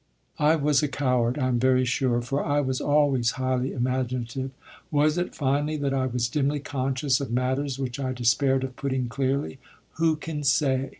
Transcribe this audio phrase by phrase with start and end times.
[0.39, 4.49] I was a coward, I am very sure, for I was always highly imaginative.
[4.89, 9.09] Was it, finally, that I was dimly conscious of matters which I despaired of putting
[9.09, 9.59] clearly?
[9.97, 10.89] Who can say?